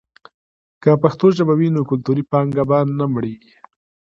[0.83, 3.53] که پښتو ژبه وي، نو کلتوري پانګه به نه مړېږي.